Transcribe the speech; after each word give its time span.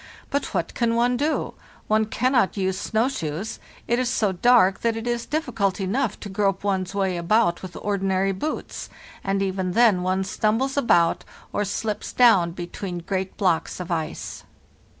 But 0.31 0.51
what 0.55 0.73
can 0.73 0.95
one 0.95 1.15
do? 1.15 1.53
One 1.87 2.05
cannot 2.05 2.57
use 2.57 2.75
snow 2.79 3.07
shoes; 3.07 3.59
it 3.87 3.99
is 3.99 4.09
so 4.09 4.31
dark 4.31 4.81
that 4.81 4.97
it 4.97 5.05
is 5.05 5.27
difficult 5.27 5.79
enough 5.79 6.19
to 6.21 6.27
grope 6.27 6.63
one's 6.63 6.95
way 6.95 7.17
about 7.17 7.61
with 7.61 7.77
ordinary 7.79 8.31
boots, 8.31 8.89
and 9.23 9.43
even 9.43 9.73
then 9.73 10.01
one 10.01 10.23
stumbles 10.23 10.75
about 10.75 11.23
or 11.53 11.63
slips 11.65 12.13
down 12.13 12.49
between 12.49 13.03
great 13.05 13.37
blocks 13.37 13.79
of 13.79 13.91
ice. 13.91 14.43